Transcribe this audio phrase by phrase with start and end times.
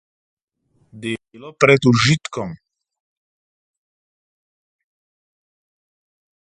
[1.03, 2.49] Delo pred užitkom.